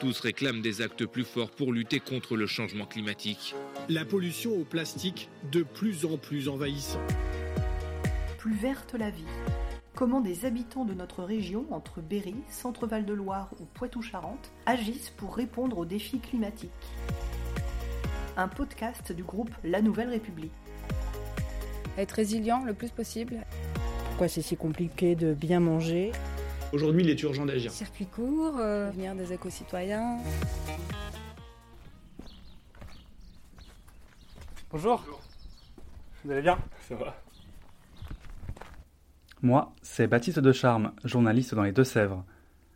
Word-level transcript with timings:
tous 0.00 0.20
réclament 0.20 0.62
des 0.62 0.80
actes 0.80 1.04
plus 1.04 1.24
forts 1.24 1.50
pour 1.50 1.74
lutter 1.74 2.00
contre 2.00 2.34
le 2.34 2.46
changement 2.46 2.86
climatique. 2.86 3.54
La 3.90 4.06
pollution 4.06 4.52
au 4.58 4.64
plastique 4.64 5.28
de 5.52 5.62
plus 5.62 6.06
en 6.06 6.16
plus 6.16 6.48
envahissant. 6.48 7.02
Plus 8.38 8.54
verte 8.54 8.94
la 8.98 9.10
vie. 9.10 9.22
Comment 9.94 10.22
des 10.22 10.46
habitants 10.46 10.86
de 10.86 10.94
notre 10.94 11.22
région, 11.22 11.66
entre 11.70 12.00
Berry, 12.00 12.36
Centre-Val 12.48 13.04
de 13.04 13.12
Loire 13.12 13.50
ou 13.60 13.66
Poitou-Charentes, 13.74 14.50
agissent 14.64 15.10
pour 15.10 15.36
répondre 15.36 15.76
aux 15.76 15.84
défis 15.84 16.20
climatiques? 16.20 16.70
Un 18.38 18.48
podcast 18.48 19.12
du 19.12 19.22
groupe 19.22 19.50
La 19.64 19.82
Nouvelle 19.82 20.08
République. 20.08 20.52
Être 21.98 22.12
résilient 22.12 22.64
le 22.64 22.72
plus 22.72 22.90
possible. 22.90 23.44
Pourquoi 24.06 24.28
c'est 24.28 24.40
si 24.40 24.56
compliqué 24.56 25.14
de 25.14 25.34
bien 25.34 25.60
manger? 25.60 26.12
Aujourd'hui, 26.72 27.02
il 27.02 27.10
est 27.10 27.20
urgent 27.22 27.46
d'agir. 27.46 27.72
Circuit 27.72 28.06
court, 28.06 28.56
euh, 28.58 28.90
devenir 28.90 29.14
des 29.16 29.32
éco-citoyens. 29.32 30.18
Bonjour. 34.70 35.04
Vous 36.24 36.30
allez 36.30 36.42
bien? 36.42 36.56
Ça 36.88 36.94
va. 36.94 37.16
Moi, 39.42 39.72
c'est 39.82 40.06
Baptiste 40.06 40.38
de 40.38 40.52
Charme, 40.52 40.92
journaliste 41.02 41.56
dans 41.56 41.64
les 41.64 41.72
Deux-Sèvres. 41.72 42.24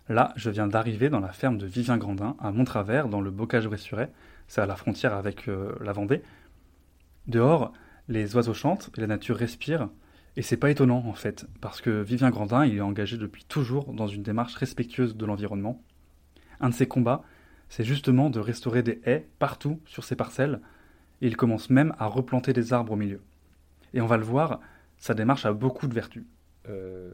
Là, 0.09 0.33
je 0.35 0.51
viens 0.51 0.67
d'arriver 0.67 1.09
dans 1.09 1.21
la 1.21 1.33
ferme 1.33 1.57
de 1.57 1.67
Vivien 1.67 1.97
Grandin, 1.97 2.37
à 2.41 2.51
Montravers, 2.51 3.09
dans 3.09 3.21
le 3.21 3.31
Bocage-Bressuret. 3.31 4.11
C'est 4.49 4.61
à 4.61 4.67
la 4.67 4.75
frontière 4.75 5.15
avec 5.15 5.49
euh, 5.49 5.73
la 5.81 5.93
Vendée. 5.93 6.23
Dehors, 7.29 7.73
les 8.09 8.35
oiseaux 8.35 8.55
chantent 8.55 8.91
et 8.97 9.01
la 9.01 9.07
nature 9.07 9.37
respire. 9.37 9.89
Et 10.37 10.43
c'est 10.43 10.57
pas 10.57 10.71
étonnant, 10.71 11.05
en 11.07 11.15
fait, 11.15 11.47
parce 11.61 11.81
que 11.81 12.03
Vivien 12.03 12.31
Grandin, 12.31 12.67
il 12.67 12.77
est 12.77 12.81
engagé 12.81 13.17
depuis 13.17 13.45
toujours 13.45 13.93
dans 13.93 14.09
une 14.09 14.23
démarche 14.23 14.57
respectueuse 14.57 15.17
de 15.17 15.27
l'environnement. 15.27 15.81
Un 16.61 16.71
de 16.71 16.75
ses 16.75 16.89
combats, 16.89 17.23
c'est 17.69 17.85
justement 17.85 18.31
de 18.31 18.41
restaurer 18.41 18.83
des 18.83 19.01
haies 19.05 19.27
partout 19.39 19.81
sur 19.87 20.05
ses 20.05 20.17
parcelles, 20.17 20.61
et 21.23 21.29
il 21.29 21.37
commence 21.37 21.71
même 21.71 21.95
à 21.99 22.07
replanter 22.07 22.53
des 22.53 22.73
arbres 22.73 22.93
au 22.93 22.97
milieu. 22.97 23.21
Et 23.93 24.01
on 24.01 24.07
va 24.07 24.17
le 24.17 24.25
voir, 24.25 24.61
sa 24.99 25.15
démarche 25.15 25.47
a 25.47 25.53
beaucoup 25.53 25.87
de 25.87 25.95
vertus. 25.95 26.25
Euh, 26.69 27.11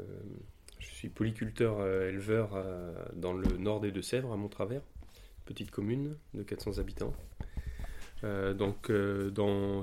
je 0.79 0.87
suis 0.87 1.09
polyculteur 1.11 1.77
euh, 1.81 2.09
éleveur 2.09 2.53
euh, 2.55 2.95
dans 3.15 3.35
le 3.35 3.57
nord 3.59 3.81
des 3.81 3.93
Deux-Sèvres, 3.93 4.33
à 4.33 4.37
Montravers, 4.37 4.83
petite 5.45 5.71
commune 5.71 6.17
de 6.33 6.43
400 6.43 6.79
habitants. 6.79 7.13
Euh, 8.25 8.53
donc, 8.53 8.91
euh, 8.91 9.31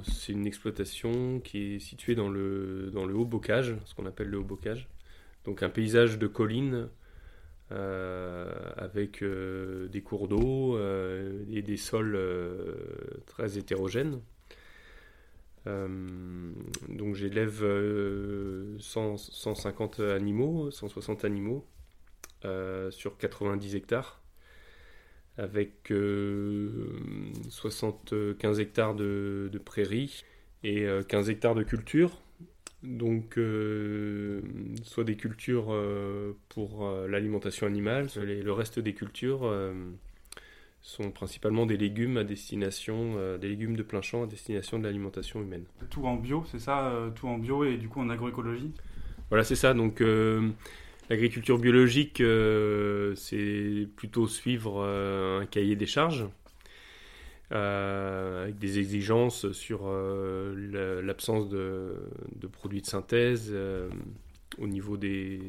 c'est 0.04 0.32
une 0.34 0.46
exploitation 0.46 1.40
qui 1.40 1.76
est 1.76 1.80
située 1.80 2.16
dans 2.16 2.30
le, 2.30 2.92
dans 2.94 3.06
le 3.06 3.16
haut 3.16 3.26
bocage, 3.26 3.76
ce 3.86 3.96
qu'on 3.96 4.06
appelle 4.06 4.30
le 4.30 4.40
haut 4.40 4.44
bocage. 4.44 4.88
Donc, 5.46 5.64
un 5.64 5.70
paysage 5.70 6.20
de 6.20 6.28
collines 6.28 6.90
euh, 7.72 8.52
avec 8.78 9.24
des 9.24 10.02
cours 10.02 10.28
d'eau 10.28 10.80
et 11.52 11.62
des 11.62 11.78
sols 11.78 12.20
très 13.26 13.58
hétérogènes. 13.58 14.20
Donc, 15.66 17.16
j'élève 17.16 17.60
euh, 17.64 18.78
100 18.80 19.18
150 19.18 20.00
animaux, 20.00 20.72
160 20.72 21.26
animaux 21.26 21.66
sur 22.92 23.18
90 23.18 23.76
hectares 23.76 24.22
avec 25.38 25.92
euh, 25.92 27.00
75 27.50 28.60
hectares 28.60 28.96
de, 28.96 29.50
de 29.52 29.58
prairies 29.60 30.24
et 30.64 30.86
euh, 30.86 31.04
15 31.04 31.30
hectares 31.30 31.56
de 31.56 31.64
culture. 31.64 32.22
Donc, 32.84 33.38
euh, 33.38 34.42
soit 34.84 35.04
des 35.04 35.18
cultures 35.18 35.68
euh, 35.70 36.34
pour 36.50 36.88
euh, 36.88 37.08
l'alimentation 37.08 37.68
animale, 37.68 38.08
les- 38.18 38.42
le 38.44 38.54
reste 38.54 38.80
des 38.80 38.94
cultures 38.94 39.42
euh, 39.46 39.74
sont 40.82 41.12
principalement 41.12 41.66
des 41.66 41.78
légumes 41.78 42.18
à 42.18 42.24
destination, 42.24 43.14
euh, 43.18 43.38
des 43.38 43.50
légumes 43.50 43.76
de 43.76 43.84
plein 43.84 44.02
champ 44.02 44.24
à 44.24 44.28
destination 44.28 44.80
de 44.80 44.84
l'alimentation 44.86 45.42
humaine. 45.42 45.66
Tout 45.90 46.06
en 46.06 46.16
bio, 46.18 46.44
c'est 46.46 46.60
ça 46.60 46.90
euh, 46.92 47.10
Tout 47.10 47.28
en 47.28 47.40
bio 47.40 47.64
et 47.64 47.78
du 47.78 47.90
coup 47.90 48.00
en 48.00 48.10
agroécologie? 48.12 48.72
Voilà, 49.30 49.44
c'est 49.44 49.56
ça. 49.56 49.74
Donc, 49.74 50.02
euh, 50.02 50.50
l'agriculture 51.10 51.58
biologique, 51.60 52.22
euh, 52.22 53.14
c'est 53.16 53.88
plutôt 53.96 54.28
suivre 54.28 54.82
euh, 54.84 55.42
un 55.42 55.46
cahier 55.46 55.76
des 55.76 55.86
charges 55.86 56.28
euh, 57.54 58.44
avec 58.44 58.58
des 58.60 58.80
exigences 58.80 59.52
sur 59.54 59.88
la- 59.90 61.02
l'absence 61.02 61.50
de, 61.50 61.96
produits 62.52 62.82
de 62.82 62.88
synthèse 62.88 63.56
au 64.58 64.68
niveau 64.68 64.98
des, 64.98 65.40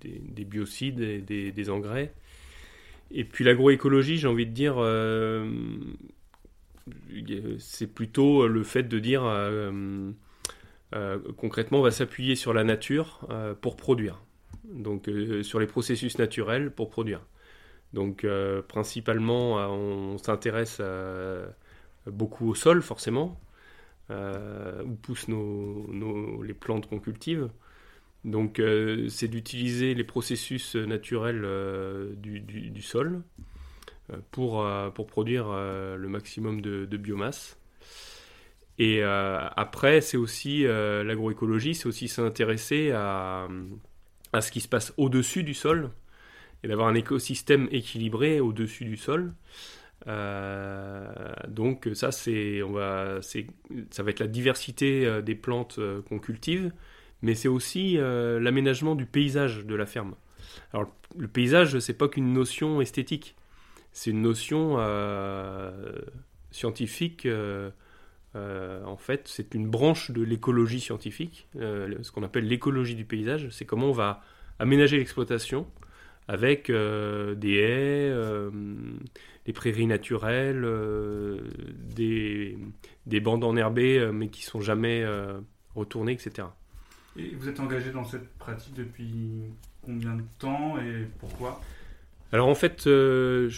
des- 0.00 0.20
des 0.20 0.44
biocides 0.44 1.00
et 1.00 1.52
des, 1.52 1.70
engrais. 1.70 2.12
Et 3.12 3.24
puis 3.24 3.44
l'agroécologie, 3.44 4.18
j'ai 4.18 4.28
envie 4.28 4.46
de 4.46 4.52
dire, 4.52 4.76
c'est 7.58 7.86
plutôt 7.92 8.46
le 8.46 8.62
fait 8.62 8.84
de 8.84 8.98
dire 8.98 9.22
concrètement, 11.36 11.78
on 11.80 11.82
va 11.82 11.90
s'appuyer 11.90 12.36
sur 12.36 12.52
la 12.52 12.64
nature 12.64 13.26
pour 13.60 13.76
produire. 13.76 14.20
Donc, 14.64 15.08
euh, 15.08 15.42
sur 15.42 15.58
les 15.58 15.66
processus 15.66 16.18
naturels 16.18 16.70
pour 16.70 16.90
produire. 16.90 17.20
Donc, 17.92 18.24
euh, 18.24 18.62
principalement, 18.62 19.58
euh, 19.58 19.66
on 19.66 20.18
s'intéresse 20.18 20.80
beaucoup 22.06 22.48
au 22.48 22.54
sol, 22.54 22.82
forcément, 22.82 23.40
où 24.10 24.94
poussent 25.02 25.28
nos, 25.28 26.42
les 26.42 26.54
plantes 26.54 26.88
qu'on 26.88 26.98
cultive. 26.98 27.48
Donc, 28.24 28.62
c'est 29.08 29.28
d'utiliser 29.28 29.94
les 29.94 30.04
processus 30.04 30.76
naturels 30.76 31.42
du, 32.16 32.82
sol 32.82 33.22
pour, 34.30 34.66
pour 34.94 35.06
produire 35.06 35.46
le 35.50 36.08
maximum 36.08 36.60
de, 36.60 36.96
biomasse. 36.96 37.58
Et 38.78 39.02
après, 39.02 40.00
c'est 40.00 40.16
aussi 40.16 40.64
l'agroécologie, 40.64 41.74
c'est 41.74 41.86
aussi 41.86 42.08
s'intéresser 42.08 42.92
à, 42.92 43.48
à 44.32 44.40
ce 44.40 44.50
qui 44.50 44.60
se 44.60 44.68
passe 44.68 44.92
au-dessus 44.96 45.42
du 45.42 45.54
sol 45.54 45.90
et 46.62 46.68
d'avoir 46.68 46.88
un 46.88 46.94
écosystème 46.94 47.68
équilibré 47.70 48.40
au-dessus 48.40 48.84
du 48.84 48.96
sol. 48.96 49.34
Euh, 50.08 51.12
donc 51.48 51.88
ça, 51.94 52.12
c'est, 52.12 52.62
on 52.62 52.72
va, 52.72 53.18
c'est, 53.22 53.46
ça 53.90 54.02
va 54.02 54.10
être 54.10 54.20
la 54.20 54.26
diversité 54.26 55.06
euh, 55.06 55.22
des 55.22 55.34
plantes 55.34 55.76
euh, 55.78 56.02
qu'on 56.02 56.18
cultive, 56.18 56.72
mais 57.22 57.34
c'est 57.34 57.48
aussi 57.48 57.96
l'aménagement 57.96 58.96
du 58.96 59.06
paysage 59.06 59.64
de 59.64 59.74
la 59.76 59.86
ferme. 59.86 60.16
Alors 60.72 60.92
le 61.16 61.28
paysage, 61.28 61.78
c'est 61.78 61.96
pas 61.96 62.08
qu'une 62.08 62.32
notion 62.32 62.80
esthétique, 62.80 63.36
c'est 63.92 64.10
une 64.10 64.22
notion 64.22 64.76
scientifique. 66.50 67.28
Euh, 68.34 68.84
en 68.84 68.96
fait, 68.96 69.28
c'est 69.28 69.54
une 69.54 69.68
branche 69.68 70.10
de 70.10 70.22
l'écologie 70.22 70.80
scientifique, 70.80 71.48
euh, 71.56 71.96
ce 72.02 72.10
qu'on 72.12 72.22
appelle 72.22 72.46
l'écologie 72.46 72.94
du 72.94 73.04
paysage. 73.04 73.48
C'est 73.50 73.64
comment 73.64 73.88
on 73.88 73.92
va 73.92 74.22
aménager 74.58 74.96
l'exploitation 74.96 75.66
avec 76.28 76.70
euh, 76.70 77.34
des 77.34 77.54
haies, 77.54 78.50
des 79.44 79.52
prairies 79.52 79.86
naturelles, 79.86 80.66
des, 81.94 82.56
des 83.06 83.20
bandes 83.20 83.44
enherbées, 83.44 84.10
mais 84.12 84.28
qui 84.28 84.42
sont 84.42 84.60
jamais 84.60 85.04
retournées, 85.74 86.12
etc. 86.12 86.48
Et 87.16 87.34
vous 87.34 87.48
êtes 87.48 87.60
engagé 87.60 87.90
dans 87.90 88.04
cette 88.04 88.28
pratique 88.38 88.74
depuis 88.74 89.42
combien 89.82 90.14
de 90.14 90.22
temps 90.38 90.78
et 90.78 91.06
pourquoi? 91.18 91.60
Alors 92.32 92.48
en 92.48 92.54
fait, 92.54 92.86
euh, 92.86 93.50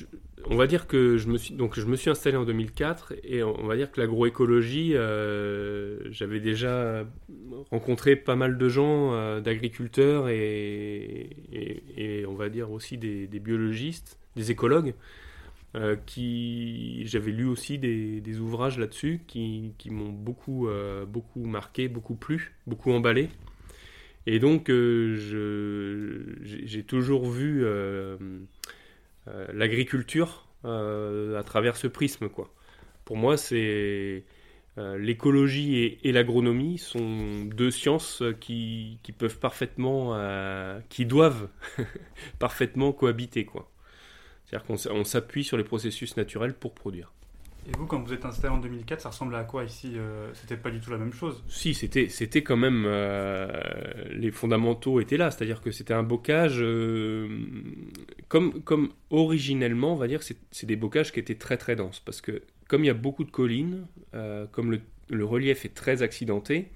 on 0.51 0.57
va 0.57 0.67
dire 0.67 0.87
que 0.87 1.17
je 1.17 1.29
me 1.29 1.97
suis 1.97 2.11
installé 2.11 2.37
en 2.37 2.45
2004 2.45 3.15
et 3.25 3.43
on 3.43 3.67
va 3.67 3.77
dire 3.77 3.91
que 3.91 4.01
l'agroécologie, 4.01 4.95
euh, 4.95 5.99
j'avais 6.11 6.41
déjà 6.41 7.07
rencontré 7.71 8.17
pas 8.17 8.37
mal 8.37 8.59
de 8.59 8.69
gens, 8.69 9.15
euh, 9.15 9.41
d'agriculteurs 9.41 10.29
et, 10.29 11.31
on 12.29 12.35
va 12.35 12.49
dire 12.49 12.71
aussi 12.71 12.99
des, 12.99 13.27
biologistes, 13.27 14.19
des 14.37 14.51
écologues, 14.51 14.95
euh, 15.77 15.97
qui 16.07 17.03
j'avais 17.07 17.33
lu 17.33 17.47
aussi 17.47 17.79
des, 17.79 18.39
ouvrages 18.39 18.79
là-dessus 18.79 19.21
qui, 19.27 19.73
m'ont 19.87 20.11
beaucoup 20.11 20.69
beaucoup 21.09 21.45
marqué, 21.45 21.89
beaucoup 21.89 22.17
plu, 22.17 22.55
beaucoup 22.67 22.93
emballé. 22.93 23.31
Et 24.27 24.39
donc, 24.39 24.71
j'ai 24.71 26.83
toujours 26.87 27.31
vu 27.31 27.65
l'agriculture 29.53 30.45
euh, 30.65 31.39
à 31.39 31.43
travers 31.43 31.77
ce 31.77 31.87
prisme. 31.87 32.31
Quoi. 32.31 32.51
Pour 33.05 33.19
moi, 33.19 33.37
c'est 33.37 34.25
euh, 34.79 34.97
l'écologie 34.97 35.99
et, 36.03 36.13
l'agronomie 36.13 36.79
sont 36.79 37.45
deux 37.45 37.71
sciences 37.71 38.23
qui, 38.41 38.99
qui 39.03 39.13
peuvent 39.13 39.39
parfaitement, 39.39 40.15
euh, 40.15 40.81
qui 40.89 41.05
doivent 41.05 41.49
parfaitement 42.39 42.93
cohabiter. 42.93 43.45
Quoi. 43.45 43.71
C'est-à-dire 44.45 44.67
qu'on 44.67 45.05
s'appuie 45.05 45.45
sur 45.45 45.59
les 45.59 45.65
processus 45.65 46.17
naturels 46.17 46.55
pour 46.55 46.75
produire. 46.75 47.13
Et 47.67 47.73
vous, 47.79 47.87
quand 47.87 48.03
vous 48.03 48.13
êtes 48.13 48.27
installé 48.27 48.53
en 48.53 48.59
2004, 48.59 49.01
ça 49.01 49.09
ressemblait 49.09 49.39
à 49.39 49.45
quoi 49.45 49.65
ici 49.65 49.93
euh, 49.97 50.31
C'était 50.35 50.57
pas 50.57 50.71
du 50.71 50.81
tout 50.81 50.91
la 50.91 50.99
même 50.99 51.15
chose 51.15 51.43
Si, 51.49 51.73
c'était, 51.73 52.09
c'était 52.09 52.43
quand 52.43 52.59
même. 52.59 52.85
euh, 52.87 53.49
les 54.11 54.31
fondamentaux 54.31 55.01
étaient 55.01 55.17
là, 55.17 55.31
c'est-à-dire 55.31 55.63
que 55.63 55.71
c'était 55.71 55.95
un 55.95 56.03
bocage. 56.03 56.59
euh, 56.61 57.29
comme, 58.29 58.63
comme 58.63 58.91
originellement, 59.11 59.95
on 59.95 59.97
va 59.97 60.09
dire, 60.09 60.23
c'est, 60.23 60.67
des 60.67 60.77
bocages 60.77 61.11
qui 61.13 61.21
étaient 61.21 61.37
très 61.37 61.57
très 61.57 61.75
denses. 61.75 62.01
Parce 62.01 62.21
que, 62.21 62.43
comme 62.69 62.85
il 62.85 62.89
y 62.89 62.91
a 62.91 62.95
beaucoup 62.95 63.25
de 63.25 63.31
collines, 63.31 63.87
comme 64.53 64.79
le, 65.09 65.25
relief 65.25 65.65
est 65.65 65.75
très 65.75 66.03
accidenté, 66.03 66.71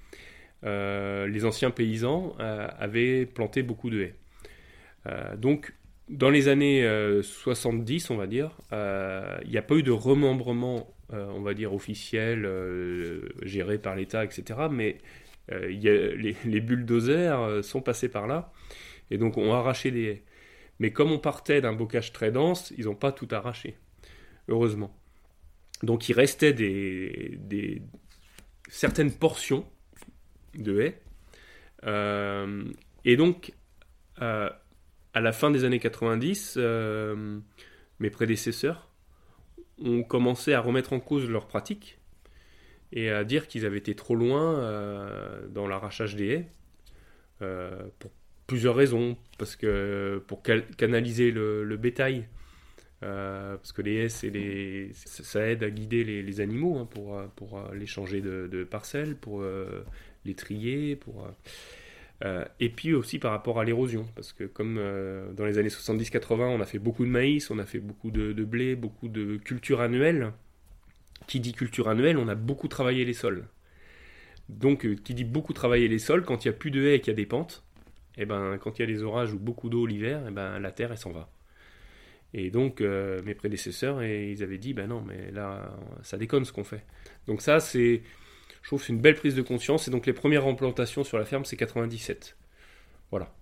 les 0.63 1.45
anciens 1.45 1.71
paysans 1.71 2.35
avaient 2.37 3.25
planté 3.25 3.61
beaucoup 3.63 3.89
de 3.89 4.01
haies. 4.01 4.15
Donc, 5.37 5.73
dans 6.09 6.29
les 6.29 6.47
années 6.47 6.83
euh, 6.83 7.21
70, 7.21 8.09
on 8.09 8.17
va 8.17 8.27
dire, 8.27 8.57
euh, 8.73 9.37
il 9.45 9.51
n'y 9.51 9.57
a 9.57 9.61
pas 9.61 9.75
eu 9.75 9.83
de 9.83 9.91
remembrement, 9.91 10.93
euh, 11.13 11.27
on 11.27 11.41
va 11.41 11.53
dire, 11.53 11.73
officiel, 11.73 12.45
euh, 12.45 13.29
géré 13.43 13.77
par 13.77 13.95
l'État, 13.95 14.23
etc. 14.23 14.67
Mais 14.71 14.97
euh, 15.51 15.67
les, 16.45 16.61
bulldozers 16.61 17.39
euh, 17.41 17.61
sont 17.61 17.81
passés 17.81 18.09
par 18.09 18.27
là 18.27 18.51
et 19.09 19.17
donc 19.17 19.37
ont 19.37 19.53
arraché 19.53 19.91
des 19.91 20.03
haies. 20.03 20.23
Mais 20.79 20.91
comme 20.91 21.11
on 21.11 21.19
partait 21.19 21.61
d'un 21.61 21.73
bocage 21.73 22.13
très 22.13 22.31
dense, 22.31 22.73
ils 22.77 22.85
n'ont 22.85 22.95
pas 22.95 23.11
tout 23.11 23.27
arraché, 23.31 23.75
heureusement. 24.47 24.95
Donc 25.83 26.09
il 26.09 26.13
restait 26.13 26.53
des, 26.53 27.81
certaines 28.69 29.11
portions 29.11 29.65
de 30.55 30.81
haies. 30.81 31.01
Euh, 31.85 32.65
et 33.05 33.15
donc, 33.15 33.53
euh, 34.21 34.49
à 35.13 35.21
la 35.21 35.31
fin 35.31 35.51
des 35.51 35.63
années 35.63 35.79
90, 35.79 36.55
euh, 36.57 37.39
mes 37.99 38.09
prédécesseurs 38.09 38.89
ont 39.81 40.03
commencé 40.03 40.53
à 40.53 40.61
remettre 40.61 40.93
en 40.93 40.99
cause 40.99 41.29
leurs 41.29 41.47
pratiques 41.47 41.99
et 42.91 43.09
à 43.09 43.23
dire 43.23 43.47
qu'ils 43.47 43.65
avaient 43.65 43.77
été 43.77 43.95
trop 43.95 44.15
loin 44.15 44.59
euh, 44.59 45.47
dans 45.47 45.67
l'arrachage 45.67 46.15
des 46.15 46.27
haies 46.27 46.47
euh, 47.41 47.87
pour 47.99 48.11
plusieurs 48.47 48.75
raisons. 48.75 49.17
Parce 49.37 49.55
que 49.55 50.21
pour 50.27 50.43
canaliser 50.43 51.31
le, 51.31 51.77
bétail, 51.77 52.27
parce 52.99 53.71
que 53.71 53.81
les 53.81 54.05
haies, 54.05 54.91
ça 54.93 55.47
aide 55.47 55.63
à 55.63 55.69
guider 55.69 56.03
les, 56.03 56.41
animaux 56.41 56.77
hein, 56.77 56.89
pour, 57.35 57.61
les 57.73 57.85
changer 57.85 58.21
de, 58.21 58.47
de 58.47 58.63
parcelles, 58.63 59.15
pour 59.15 59.43
les 60.25 60.35
trier, 60.35 60.95
pour. 60.97 61.25
Euh, 62.25 62.43
et 62.59 62.69
puis 62.69 62.93
aussi 62.93 63.17
par 63.17 63.31
rapport 63.31 63.59
à 63.59 63.63
l'érosion, 63.63 64.05
parce 64.15 64.33
que 64.33 64.43
comme 64.43 64.77
euh, 64.77 65.31
dans 65.33 65.45
les 65.45 65.57
années 65.57 65.69
70-80, 65.69 66.41
on 66.41 66.59
a 66.59 66.65
fait 66.65 66.79
beaucoup 66.79 67.05
de 67.05 67.09
maïs, 67.09 67.49
on 67.49 67.59
a 67.59 67.65
fait 67.65 67.79
beaucoup 67.79 68.11
de, 68.11 68.33
blé, 68.43 68.75
beaucoup 68.75 69.07
de 69.07 69.37
cultures 69.37 69.81
annuelles. 69.81 70.33
Qui 71.27 71.39
dit 71.39 71.53
culture 71.53 71.89
annuelle, 71.89 72.17
on 72.17 72.27
a 72.27 72.35
beaucoup 72.35 72.67
travaillé 72.67 73.05
les 73.05 73.13
sols. 73.13 73.45
Donc, 74.47 74.85
euh, 74.85 74.95
qui 74.95 75.13
dit 75.13 75.25
beaucoup 75.25 75.53
travailler 75.53 75.87
les 75.87 75.99
sols, 75.99 76.23
quand 76.23 76.43
il 76.43 76.47
n'y 76.47 76.55
a 76.55 76.57
plus 76.57 76.71
de 76.71 76.81
haies 76.81 76.95
et 76.95 77.01
qu'il 77.01 77.11
y 77.11 77.13
a 77.13 77.15
des 77.15 77.27
pentes, 77.27 77.63
et 78.17 78.25
ben, 78.25 78.57
quand 78.57 78.79
il 78.79 78.81
y 78.81 78.83
a 78.83 78.87
des 78.87 79.03
orages 79.03 79.33
ou 79.33 79.37
beaucoup 79.37 79.69
d'eau 79.69 79.85
l'hiver, 79.85 80.27
et 80.27 80.31
ben, 80.31 80.59
la 80.59 80.71
terre, 80.71 80.91
elle 80.91 80.97
s'en 80.97 81.11
va. 81.11 81.29
Et 82.33 82.49
donc, 82.51 82.81
mes 82.81 83.35
prédécesseurs, 83.35 84.01
et 84.01 84.31
ils 84.31 84.43
avaient 84.43 84.57
dit, 84.57 84.73
ben 84.73 84.87
non, 84.87 85.01
mais 85.01 85.31
là, 85.31 85.75
ça 86.03 86.17
déconne 86.17 86.45
ce 86.45 86.53
qu'on 86.53 86.63
fait. 86.63 86.85
Donc 87.27 87.41
ça, 87.41 87.59
c'est, 87.59 88.01
je 88.61 88.67
trouve, 88.67 88.79
que 88.79 88.85
c'est 88.87 88.93
une 88.93 89.01
belle 89.01 89.15
prise 89.15 89.35
de 89.35 89.41
conscience. 89.41 89.87
Et 89.87 89.91
donc, 89.91 90.05
les 90.05 90.13
premières 90.13 90.45
implantations 90.45 91.03
sur 91.03 91.17
la 91.17 91.25
ferme, 91.25 91.45
c'est 91.45 91.57
97. 91.57 92.37
Voilà. 93.11 93.33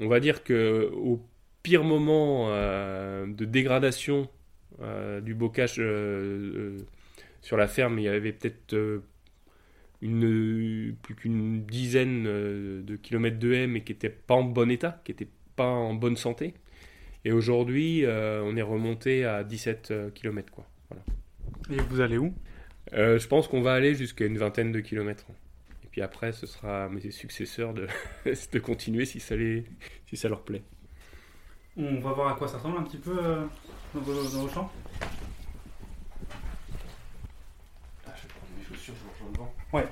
On 0.00 0.08
va 0.08 0.20
dire 0.20 0.44
que 0.44 0.90
au 0.94 1.20
pire 1.62 1.84
moment 1.84 2.46
euh, 2.50 3.26
de 3.26 3.44
dégradation 3.44 4.28
euh, 4.80 5.20
du 5.20 5.34
bocage 5.34 5.76
euh, 5.78 6.78
sur 7.40 7.56
la 7.56 7.66
ferme, 7.66 7.98
il 7.98 8.04
y 8.04 8.08
avait 8.08 8.32
peut-être 8.32 9.02
plus 10.00 11.14
qu'une 11.16 11.64
dizaine 11.64 12.24
de 12.24 12.96
kilomètres 12.96 13.38
de 13.38 13.52
haies, 13.52 13.66
mais 13.66 13.82
qui 13.82 13.92
n'étaient 13.92 14.10
pas 14.10 14.34
en 14.34 14.44
bon 14.44 14.70
état, 14.70 15.00
qui 15.04 15.12
n'étaient 15.12 15.30
pas 15.56 15.66
en 15.66 15.94
bonne 15.94 16.16
santé. 16.16 16.54
Et 17.24 17.32
aujourd'hui, 17.32 18.04
on 18.06 18.54
est 18.54 18.62
remonté 18.62 19.24
à 19.24 19.44
17 19.44 20.12
km. 20.14 20.52
Quoi. 20.52 20.66
Voilà. 20.90 21.04
Et 21.70 21.86
vous 21.88 22.00
allez 22.00 22.18
où? 22.18 22.34
Euh, 22.92 23.18
je 23.18 23.26
pense 23.26 23.48
qu'on 23.48 23.62
va 23.62 23.72
aller 23.72 23.94
jusqu'à 23.94 24.26
une 24.26 24.38
vingtaine 24.38 24.72
de 24.72 24.80
kilomètres. 24.80 25.26
Et 25.82 25.88
puis 25.88 26.02
après, 26.02 26.32
ce 26.32 26.46
sera 26.46 26.84
à 26.84 26.88
mes 26.88 27.10
successeurs 27.10 27.72
de, 27.74 28.58
continuer 28.58 29.04
si 29.04 29.20
ça, 29.20 29.36
les, 29.36 29.64
si 30.06 30.16
ça 30.16 30.28
leur 30.28 30.42
plaît. 30.42 30.62
On 31.76 31.98
va 32.00 32.12
voir 32.12 32.28
à 32.28 32.36
quoi 32.36 32.46
ça 32.46 32.58
ressemble 32.58 32.78
un 32.78 32.82
petit 32.82 32.98
peu 32.98 33.16
euh, 33.18 33.44
dans 33.94 34.00
vos 34.00 34.48
champs. 34.48 34.70
Ah, 38.06 38.12
je 38.16 38.22
vais 38.22 38.28
prendre 38.28 38.52
mes 38.56 38.64
chaussures, 38.64 38.94
je 38.94 39.04
vous 39.04 39.10
rejoins 39.12 39.32
devant. 39.32 39.54
Ouais. 39.72 39.86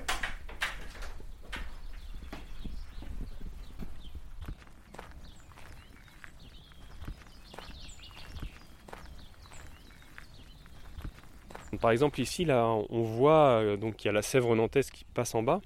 Par 11.79 11.91
exemple, 11.91 12.19
ici, 12.21 12.45
là, 12.45 12.67
on 12.89 13.01
voit 13.01 13.61
euh, 13.61 13.77
donc 13.77 14.03
il 14.03 14.07
y 14.07 14.09
a 14.09 14.13
la 14.13 14.21
Sèvre 14.21 14.55
nantaise 14.55 14.89
qui 14.89 15.05
passe 15.13 15.35
en 15.35 15.43
bas. 15.43 15.61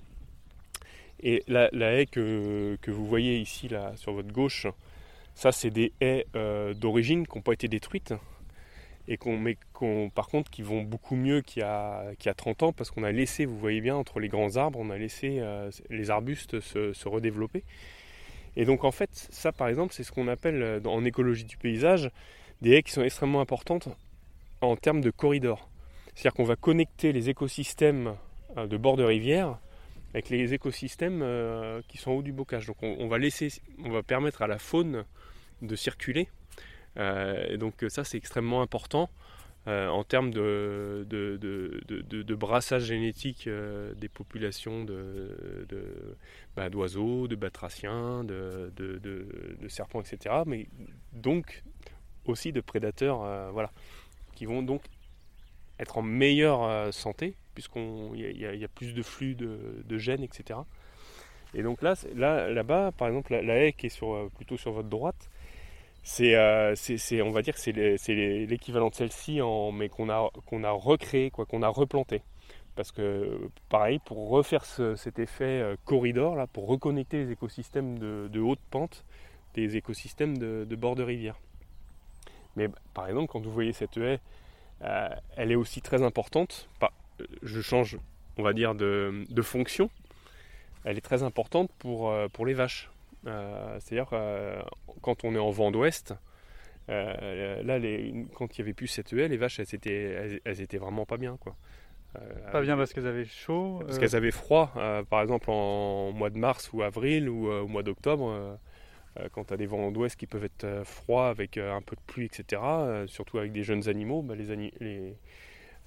Et 1.23 1.43
la, 1.47 1.69
haie 1.71 2.05
que, 2.05 2.77
vous 2.87 3.07
voyez 3.07 3.39
ici, 3.39 3.67
là, 3.67 3.93
sur 3.95 4.13
votre 4.13 4.31
gauche, 4.31 4.67
ça, 5.33 5.51
c'est 5.51 5.71
des 5.71 5.91
haies 5.99 6.27
euh, 6.35 6.73
d'origine 6.75 7.25
qui 7.25 7.35
n'ont 7.35 7.41
pas 7.41 7.53
été 7.53 7.67
détruites. 7.67 8.13
Et 9.07 9.17
qu'on, 9.17 9.37
mais 9.37 9.57
par 10.13 10.27
contre, 10.27 10.51
qui 10.51 10.61
vont 10.61 10.83
beaucoup 10.83 11.15
mieux 11.15 11.41
qu'il 11.41 11.61
y 11.61 11.65
a, 11.65 12.11
y 12.23 12.29
a 12.29 12.33
30 12.33 12.63
ans, 12.63 12.73
parce 12.73 12.91
qu'on 12.91 13.03
a 13.03 13.11
laissé, 13.11 13.45
vous 13.45 13.57
voyez 13.57 13.81
bien, 13.81 13.95
entre 13.95 14.19
les 14.19 14.27
grands 14.27 14.57
arbres, 14.57 14.79
on 14.79 14.89
a 14.89 14.97
laissé 14.97 15.37
euh, 15.39 15.71
les 15.89 16.11
arbustes 16.11 16.59
se, 16.59 16.93
se 16.93 17.07
redévelopper. 17.07 17.63
Et 18.55 18.65
donc, 18.65 18.83
en 18.83 18.91
fait, 18.91 19.09
ça, 19.13 19.51
par 19.51 19.69
exemple, 19.69 19.93
c'est 19.93 20.03
ce 20.03 20.11
qu'on 20.11 20.27
appelle 20.27 20.81
en 20.85 21.05
écologie 21.05 21.45
du 21.45 21.57
paysage 21.57 22.11
des 22.61 22.71
haies 22.71 22.83
qui 22.83 22.91
sont 22.91 23.03
extrêmement 23.03 23.41
importantes 23.41 23.89
en 24.61 24.75
termes 24.75 25.01
de 25.01 25.11
corridors. 25.11 25.69
C'est-à-dire 26.17 26.33
qu'on 26.33 26.45
va 26.45 26.55
connecter 26.55 27.11
les 27.13 27.29
écosystèmes 27.29 28.15
euh, 28.57 28.65
de 28.65 28.75
bord 28.75 28.97
de 28.97 29.03
rivière 29.03 29.59
avec 30.15 30.29
les 30.29 30.55
écosystèmes 30.55 31.21
euh, 31.21 31.79
qui 31.87 31.99
sont 31.99 32.09
en 32.09 32.13
haut 32.15 32.21
du 32.23 32.33
bocage. 32.33 32.65
Donc 32.65 32.77
on, 32.81 33.07
va 33.07 33.19
laisser, 33.19 33.49
on 33.85 33.91
va 33.91 34.01
permettre 34.01 34.41
à 34.41 34.47
la 34.47 34.57
faune 34.57 35.05
de 35.61 35.75
circuler. 35.75 36.27
Euh, 36.97 37.45
et 37.49 37.57
donc 37.57 37.85
ça 37.89 38.03
c'est 38.03 38.17
extrêmement 38.17 38.63
important 38.63 39.11
en 39.67 40.03
termes 40.05 40.31
de, 40.31 41.05
brassage 42.33 42.85
génétique 42.85 43.49
des 43.97 44.07
populations 44.07 44.85
bah, 46.55 46.69
d'oiseaux, 46.69 47.27
de 47.27 47.35
batraciens, 47.35 48.23
de, 48.23 48.71
serpents, 49.67 50.01
etc. 50.01 50.35
Mais 50.47 50.67
donc 51.11 51.63
aussi 52.25 52.53
de 52.53 52.61
prédateurs, 52.61 53.51
voilà, 53.51 53.71
qui 54.35 54.45
vont 54.45 54.63
donc 54.63 54.81
être 55.79 55.97
en 55.97 56.01
meilleure 56.01 56.63
euh, 56.63 56.91
santé, 56.91 57.35
puisqu'il 57.53 58.37
y, 58.37 58.63
a- 58.63 58.67
plus 58.67 58.93
de 58.93 59.01
flux 59.01 59.35
de, 59.35 59.97
gènes, 59.97 60.23
etc. 60.23 60.59
Et 61.53 61.63
donc 61.63 61.81
là, 61.81 61.93
là, 62.15 62.49
là-bas, 62.49 62.91
par 62.91 63.07
exemple, 63.07 63.33
la, 63.35 63.57
haie 63.57 63.73
qui 63.73 63.87
est 63.87 63.89
sur, 63.89 64.13
euh, 64.13 64.29
plutôt 64.35 64.57
sur 64.57 64.71
votre 64.71 64.89
droite, 64.89 65.29
c'est, 66.03 66.35
euh, 66.35 66.75
c'est, 66.75 67.21
on 67.21 67.31
va 67.31 67.41
dire 67.41 67.53
que 67.55 67.59
c'est, 67.59 67.73
l'équivalent 68.45 68.89
de 68.89 68.95
celle-ci, 68.95 69.39
mais 69.73 69.89
qu'on 69.89 70.09
a, 70.09 70.29
qu'on 70.45 70.63
a 70.63 70.71
recréé, 70.71 71.31
quoi, 71.31 71.45
qu'on 71.45 71.63
a 71.63 71.67
replanté. 71.67 72.21
Parce 72.75 72.91
que, 72.91 73.49
pareil, 73.69 73.99
pour 74.05 74.29
refaire 74.29 74.63
ce- 74.65 74.95
cet 74.95 75.19
effet 75.19 75.45
euh, 75.45 75.75
corridor, 75.85 76.35
là, 76.35 76.47
pour 76.47 76.67
reconnecter 76.67 77.25
les 77.25 77.31
écosystèmes 77.31 77.97
de, 77.97 78.29
de 78.31 78.39
haute 78.39 78.59
pente, 78.69 79.03
des 79.55 79.75
écosystèmes 79.77 80.37
de 80.37 80.75
bord 80.75 80.95
de 80.95 81.01
rivière. 81.03 81.35
Mais 82.57 82.67
par 82.93 83.07
exemple, 83.07 83.27
quand 83.31 83.39
vous 83.39 83.51
voyez 83.51 83.71
cette 83.71 83.97
haie, 83.97 84.19
euh, 84.83 85.09
elle 85.35 85.51
est 85.51 85.55
aussi 85.55 85.81
très 85.81 86.01
importante. 86.03 86.69
Pas- 86.79 86.93
euh, 87.21 87.25
je 87.43 87.61
change, 87.61 87.97
on 88.37 88.43
va 88.43 88.53
dire, 88.53 88.75
de, 88.75 89.25
de 89.29 89.41
fonction. 89.41 89.89
Elle 90.83 90.97
est 90.97 91.01
très 91.01 91.23
importante 91.23 91.69
pour, 91.79 92.09
euh, 92.09 92.27
pour 92.27 92.45
les 92.45 92.53
vaches. 92.53 92.89
Euh, 93.25 93.77
C'est-à-dire 93.79 94.09
euh, 94.13 94.61
quand 95.01 95.23
on 95.23 95.33
est 95.35 95.39
en 95.39 95.49
vent 95.51 95.71
d'ouest, 95.71 96.13
là, 96.87 97.79
les- 97.79 98.25
quand 98.35 98.57
il 98.57 98.61
n'y 98.61 98.65
avait 98.65 98.73
plus 98.73 98.87
cette 98.87 99.11
haie, 99.13 99.27
les 99.27 99.37
vaches, 99.37 99.59
elles 99.59 99.73
étaient, 99.75 100.03
elles, 100.03 100.41
elles 100.45 100.61
étaient 100.61 100.77
vraiment 100.77 101.05
pas 101.05 101.17
bien. 101.17 101.37
Quoi. 101.37 101.55
Euh, 102.17 102.51
Pas 102.51 102.61
bien 102.61 102.77
parce 102.77 102.93
qu'elles 102.93 103.07
avaient 103.07 103.25
chaud. 103.25 103.79
parce 103.85 103.97
euh, 103.97 103.99
qu'elles 103.99 104.15
avaient 104.15 104.31
froid, 104.31 104.71
euh, 104.77 105.03
par 105.03 105.21
exemple 105.21 105.49
en 105.51 106.11
mois 106.13 106.29
de 106.29 106.37
mars 106.37 106.69
ou 106.73 106.81
avril 106.81 107.27
ou 107.29 107.47
au 107.51 107.67
mois 107.67 107.83
d'octobre, 107.83 108.57
quand 109.31 109.45
tu 109.45 109.53
as 109.53 109.57
des 109.57 109.65
vents 109.65 109.91
d'ouest 109.91 110.15
qui 110.15 110.27
peuvent 110.27 110.43
être 110.45 110.63
euh, 110.63 110.83
froids 110.83 111.29
avec 111.29 111.57
euh, 111.57 111.73
un 111.75 111.81
peu 111.81 111.95
de 111.95 112.01
pluie, 112.05 112.25
etc., 112.25 112.61
euh, 112.63 113.07
surtout 113.07 113.37
avec 113.37 113.51
des 113.51 113.63
jeunes 113.63 113.87
animaux, 113.89 114.21
bah, 114.21 114.35
les, 114.35 114.51
ani- 114.51 114.73
les- 114.79 115.15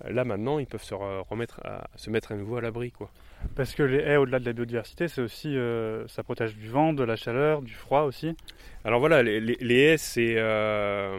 euh, 0.05 0.11
là 0.13 0.25
maintenant 0.25 0.59
ils 0.59 0.67
peuvent 0.67 0.83
se 0.83 0.95
re- 0.95 1.23
remettre 1.29 1.61
à, 1.65 1.89
se 1.97 2.11
mettre 2.11 2.33
à 2.33 2.37
nouveau 2.37 2.57
à 2.57 2.61
l'abri. 2.61 2.91
quoi. 2.93 3.11
Parce 3.57 3.75
que 3.75 3.83
les 3.83 3.99
haies, 3.99 4.17
au-delà 4.17 4.39
de 4.39 4.45
la 4.45 4.53
biodiversité, 4.53 5.09
c'est 5.09 5.21
aussi, 5.23 5.57
euh, 5.57 6.07
ça 6.09 6.23
protège 6.23 6.57
du 6.57 6.69
vent, 6.69 6.93
de 6.93 7.05
la 7.05 7.17
chaleur, 7.17 7.63
du 7.63 7.73
froid 7.75 8.03
aussi. 8.03 8.37
Alors 8.85 9.01
voilà, 9.01 9.23
les, 9.23 9.57
haies, 9.61 9.97
c'est 9.99 10.35
euh, 10.37 11.19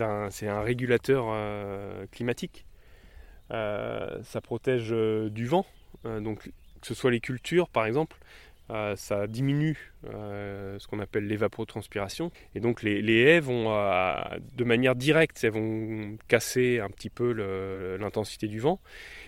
un, 0.00 0.28
un 0.42 0.60
régulateur 0.62 1.26
euh, 1.28 2.06
climatique. 2.10 2.64
ça 3.50 4.40
protège 4.42 4.90
du 4.90 5.46
vent. 5.46 5.66
donc 6.04 6.50
que 6.80 6.86
ce 6.86 6.94
soit 6.94 7.10
les 7.10 7.20
cultures 7.20 7.68
par 7.68 7.86
exemple, 7.86 8.16
ça 8.96 9.26
diminue 9.26 9.92
ce 10.02 10.86
qu'on 10.86 11.00
appelle 11.00 11.26
l'évapotranspiration. 11.26 12.30
Et 12.54 12.60
donc 12.60 12.82
les, 12.82 13.00
haies 13.22 13.40
vont, 13.40 13.70
de 14.56 14.64
manière 14.64 14.94
directe, 14.94 15.42
elles 15.42 15.52
vont 15.52 16.16
casser 16.28 16.80
un 16.80 16.90
petit 16.90 17.10
peu 17.10 17.32
l'intensité 17.98 18.46
du 18.46 18.60
vent. 18.60 18.80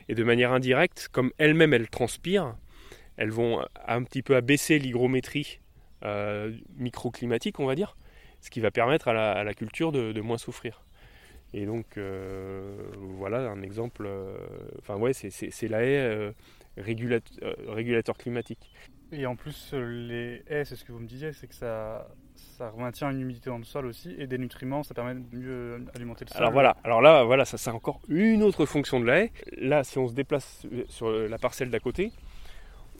Et 0.09 0.14
de 0.14 0.25
manière 0.25 0.52
indirecte, 0.52 1.09
comme 1.11 1.32
elles-mêmes 1.38 1.73
elles 1.73 1.88
transpirent, 1.88 2.54
elles 3.16 3.30
vont 3.30 3.64
un 3.87 4.02
petit 4.02 4.23
peu 4.23 4.35
abaisser 4.35 4.78
l'hygrométrie 4.78 5.61
euh, 6.02 6.52
microclimatique, 6.78 7.61
on 7.61 7.66
va 7.66 7.75
dire, 7.75 7.97
ce 8.40 8.49
qui 8.49 8.61
va 8.61 8.70
permettre 8.70 9.09
à 9.09 9.44
la, 9.44 9.54
culture 9.54 9.92
de, 9.92 10.18
moins 10.20 10.38
souffrir. 10.38 10.82
Et 11.52 11.66
donc, 11.66 11.99
euh, 11.99 12.90
voilà 12.97 13.50
un 13.50 13.61
exemple. 13.61 14.04
Euh, 14.06 14.35
enfin, 14.78 14.97
ouais, 14.97 15.12
c'est 15.12 15.68
la 15.68 15.82
haie 15.85 16.32
régulateur 16.78 18.16
climatique. 18.16 18.73
Et 19.12 19.26
en 19.26 19.35
plus, 19.35 19.73
les 19.73 20.43
haies, 20.49 20.64
c'est 20.64 20.76
ce 20.76 20.85
que 20.85 20.93
vous 20.93 21.00
me 21.00 21.07
disiez, 21.07 21.33
c'est 21.33 21.49
que 21.49 21.55
ça, 21.55 22.07
maintient 22.76 23.11
une 23.11 23.21
humidité 23.21 23.50
dans 23.50 23.59
le 23.59 23.64
sol 23.64 23.87
aussi 23.87 24.14
et 24.19 24.26
des 24.26 24.38
nutriments, 24.38 24.83
ça 24.83 24.95
permet 24.95 25.14
de 25.14 25.37
mieux 25.37 25.85
alimenter 25.95 26.26
le 26.26 26.31
sol. 26.31 26.38
Alors 26.38 26.52
voilà, 26.52 26.76
alors 26.85 27.00
là, 27.00 27.25
voilà, 27.25 27.45
ça 27.45 27.57
c'est 27.59 27.71
encore 27.71 28.00
une 28.09 28.43
autre 28.43 28.67
fonction 28.67 29.00
de 29.00 29.07
la 29.07 29.21
haie. 29.21 29.33
Là, 29.59 29.83
si 29.83 29.99
on 29.99 30.09
se 30.09 30.12
déplace 30.12 30.67
sur 30.88 31.11
la 31.11 31.38
parcelle 31.38 31.71
d'à 31.71 31.81
côté, 31.81 32.12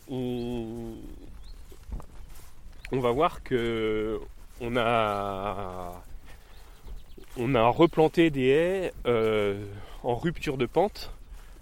on, 0.09 0.97
va 2.90 3.11
voir 3.12 3.43
que 3.43 4.19
on 4.61 4.76
a, 4.76 6.02
on 7.37 7.55
a 7.55 7.69
replanté 7.69 8.31
des 8.31 8.49
haies 8.49 8.93
euh, 9.07 9.64
en 10.02 10.17
rupture 10.17 10.57
de 10.57 10.67
pente, 10.67 11.14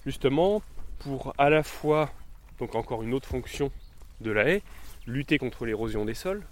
justement 0.06 0.62
pour 1.00 1.34
à 1.36 1.50
la 1.50 1.62
fois, 1.62 2.10
donc 2.58 2.74
encore 2.74 3.02
une 3.02 3.12
autre 3.12 3.28
fonction 3.28 3.70
de 4.20 4.30
la 4.30 4.48
haie, 4.48 4.62
lutter 5.06 5.38
contre 5.38 5.64
l'érosion 5.64 6.04
des 6.04 6.14
sols, 6.14 6.42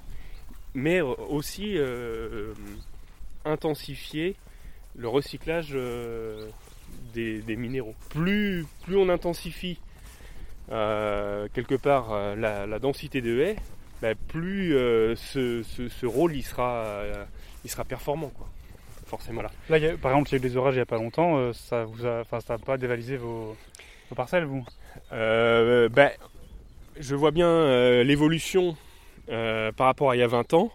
mais 0.76 1.00
aussi 1.00 1.78
euh, 1.78 2.52
intensifier 3.44 4.36
le 4.94 5.08
recyclage 5.08 5.70
euh, 5.72 6.48
des, 7.14 7.56
minéraux. 7.56 7.94
Plus, 8.10 8.66
plus 8.84 8.96
on 8.96 9.08
intensifie 9.08 9.80
euh, 10.70 11.48
quelque 11.54 11.74
part 11.74 12.36
la, 12.36 12.78
densité 12.78 13.22
de 13.22 13.40
haies, 13.40 13.56
bah, 14.02 14.14
plus 14.28 14.72
ce, 15.16 16.06
rôle 16.06 16.36
il 16.36 16.42
sera, 16.42 16.94
il 17.64 17.70
sera 17.70 17.84
performant. 17.84 18.28
Quoi. 18.28 18.48
Forcément 19.06 19.42
là. 19.42 19.50
Là, 19.70 19.78
par 19.96 20.10
exemple, 20.12 20.28
il 20.30 20.32
y 20.32 20.34
a 20.34 20.38
eu 20.38 20.40
des 20.40 20.56
orages 20.56 20.74
il 20.74 20.78
n'y 20.78 20.82
a 20.82 20.86
pas 20.86 20.98
longtemps, 20.98 21.52
ça 21.52 21.84
vous 21.84 22.04
a, 22.04 22.24
ça 22.40 22.58
pas 22.58 22.76
dévalisé 22.76 23.16
vos, 23.16 23.56
parcelles, 24.14 24.44
vous? 24.44 24.64
Ben, 25.10 26.10
Je 26.98 27.14
vois 27.14 27.30
bien 27.30 28.02
l'évolution 28.02 28.76
euh, 29.28 29.72
par 29.72 29.86
rapport 29.86 30.10
à 30.10 30.16
il 30.16 30.20
y 30.20 30.22
a 30.22 30.26
20 30.26 30.54
ans. 30.54 30.72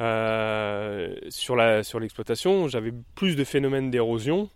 Euh, 0.00 1.14
sur, 1.28 1.56
l'exploitation, 1.56 2.68
j'avais 2.68 2.92
plus 3.14 3.36
de 3.36 3.44
phénomènes 3.44 3.90
d'érosion. 3.90 4.48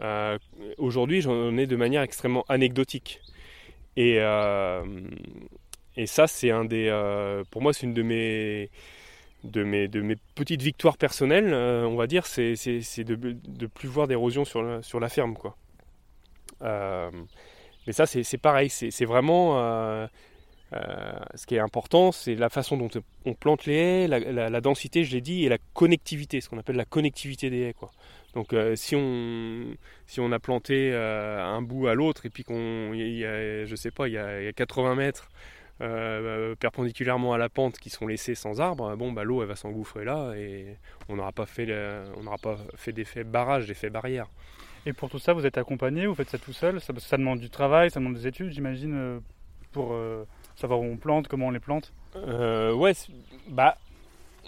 Euh, 0.00 0.38
aujourd'hui, 0.78 1.20
j'en 1.20 1.56
ai 1.56 1.66
de 1.66 1.76
manière 1.76 2.02
extrêmement 2.02 2.44
anecdotique. 2.48 3.20
Et, 3.96 4.18
et 5.96 6.06
ça, 6.06 6.26
c'est 6.26 6.50
un 6.50 6.64
des. 6.64 6.88
pour 7.50 7.60
moi, 7.60 7.72
c'est 7.72 7.86
une 7.86 7.94
de 7.94 8.02
mes, 8.02 8.70
de 9.44 9.62
mes, 9.62 9.88
de 9.88 10.00
mes 10.00 10.16
petites 10.34 10.62
victoires 10.62 10.96
personnelles, 10.96 11.52
on 11.52 11.96
va 11.96 12.06
dire, 12.06 12.24
c'est, 12.26 12.54
de 12.54 13.36
ne 13.60 13.66
plus 13.66 13.88
voir 13.88 14.06
d'érosion 14.08 14.44
sur 14.44 14.62
la, 14.62 14.82
sur 14.82 15.00
la 15.00 15.08
ferme. 15.08 15.34
Quoi. 15.34 15.56
mais 16.62 17.92
ça, 17.92 18.06
c'est, 18.06 18.38
pareil, 18.38 18.70
c'est, 18.70 19.04
vraiment 19.04 20.08
euh, 20.72 21.12
ce 21.34 21.46
qui 21.46 21.56
est 21.56 21.60
important, 21.60 22.12
c'est 22.12 22.34
la 22.34 22.48
façon 22.48 22.76
dont 22.76 22.90
on 23.24 23.34
plante 23.34 23.66
les 23.66 23.74
haies, 23.74 24.08
la, 24.08 24.60
densité, 24.60 25.04
je 25.04 25.12
l'ai 25.12 25.20
dit, 25.20 25.44
et 25.44 25.48
la 25.48 25.58
connectivité, 25.74 26.40
ce 26.40 26.48
qu'on 26.48 26.58
appelle 26.58 26.76
la 26.76 26.84
connectivité 26.84 27.50
des 27.50 27.60
haies. 27.60 27.74
Donc 28.34 28.52
euh, 28.52 28.76
si, 28.76 28.94
on, 28.94 29.74
si 30.06 30.20
on 30.20 30.30
a 30.30 30.38
planté 30.38 30.92
euh, 30.92 31.44
un 31.44 31.62
bout 31.62 31.88
à 31.88 31.94
l'autre 31.94 32.26
et 32.26 32.30
puis 32.30 32.44
qu'on, 32.44 32.92
je 32.94 33.74
sais 33.76 33.90
pas, 33.90 34.06
il 34.06 34.14
y 34.14 34.18
a, 34.18 34.52
80 34.52 34.94
mètres 34.94 35.28
perpendiculairement 36.60 37.32
à 37.32 37.38
la 37.38 37.48
pente 37.48 37.78
qui 37.78 37.88
sont 37.88 38.06
laissés 38.06 38.34
sans 38.34 38.60
arbre, 38.60 38.94
bon 38.96 39.12
bah 39.12 39.24
l'eau 39.24 39.40
elle 39.40 39.48
va 39.48 39.56
s'engouffrer 39.56 40.04
là 40.04 40.34
et 40.34 40.76
on 41.08 41.16
n'aura 41.16 41.32
pas 41.32 41.46
fait 41.46 41.74
on 42.18 42.24
n'aura 42.24 42.36
pas 42.36 42.58
fait 42.74 42.92
d'effet 42.92 43.24
barrage, 43.24 43.66
d'effet 43.66 43.88
barrière. 43.88 44.26
Et 44.84 44.92
pour 44.92 45.08
tout 45.08 45.18
ça, 45.18 45.32
vous 45.32 45.46
êtes 45.46 45.56
accompagné, 45.56 46.06
vous 46.06 46.14
faites 46.14 46.28
ça 46.28 46.36
tout 46.36 46.52
seul 46.52 46.82
ça 46.82 47.16
demande 47.16 47.40
du 47.40 47.48
travail, 47.48 47.90
ça 47.90 47.98
demande 47.98 48.14
des 48.14 48.26
études, 48.26 48.50
j'imagine, 48.50 49.22
pour 49.72 49.94
savoir 50.60 50.80
où 50.80 50.84
on 50.84 50.96
plante, 50.96 51.28
comment 51.28 51.48
on 51.48 51.50
les 51.50 51.60
plante 51.60 51.92
euh, 52.16 52.72
Ouais, 52.72 52.92
bah, 53.48 53.76